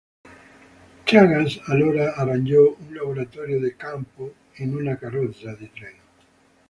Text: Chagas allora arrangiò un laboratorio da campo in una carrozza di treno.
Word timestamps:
Chagas 1.05 1.59
allora 1.67 2.15
arrangiò 2.15 2.75
un 2.75 2.91
laboratorio 2.95 3.59
da 3.59 3.71
campo 3.75 4.33
in 4.55 4.73
una 4.73 4.97
carrozza 4.97 5.53
di 5.53 5.69
treno. 5.71 6.01